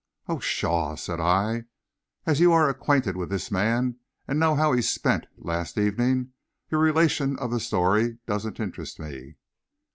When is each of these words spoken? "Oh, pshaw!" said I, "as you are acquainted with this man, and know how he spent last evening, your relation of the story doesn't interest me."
"Oh, 0.27 0.37
pshaw!" 0.39 0.95
said 0.95 1.19
I, 1.19 1.65
"as 2.25 2.39
you 2.39 2.51
are 2.53 2.67
acquainted 2.67 3.15
with 3.15 3.29
this 3.29 3.51
man, 3.51 3.99
and 4.27 4.39
know 4.39 4.55
how 4.55 4.71
he 4.71 4.81
spent 4.81 5.27
last 5.37 5.77
evening, 5.77 6.31
your 6.71 6.81
relation 6.81 7.37
of 7.37 7.51
the 7.51 7.59
story 7.59 8.17
doesn't 8.25 8.59
interest 8.59 8.99
me." 8.99 9.35